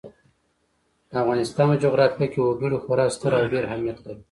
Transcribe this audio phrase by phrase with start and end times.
[1.09, 4.19] د افغانستان په جغرافیه کې وګړي خورا ستر او ډېر اهمیت لري.